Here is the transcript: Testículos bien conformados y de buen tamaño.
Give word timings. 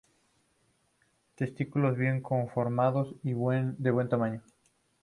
Testículos 1.35 1.95
bien 1.95 2.21
conformados 2.21 3.13
y 3.21 3.33
de 3.33 3.91
buen 3.91 4.09
tamaño. 4.09 4.41